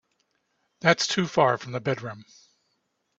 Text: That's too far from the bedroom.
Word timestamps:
That's 0.79 1.05
too 1.05 1.27
far 1.27 1.59
from 1.59 1.73
the 1.73 1.79
bedroom. 1.79 2.25